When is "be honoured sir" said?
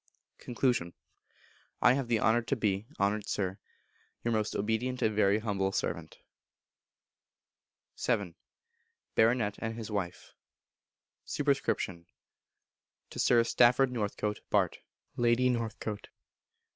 2.55-3.59